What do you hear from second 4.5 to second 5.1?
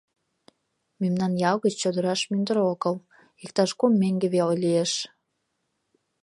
лиеш.